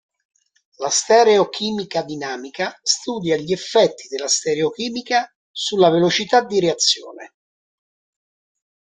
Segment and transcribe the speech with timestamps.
[0.79, 7.33] La stereochimica dinamica studia gli effetti della stereochimica sulla velocità di reazione.